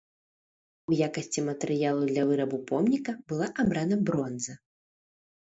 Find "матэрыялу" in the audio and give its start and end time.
1.49-2.03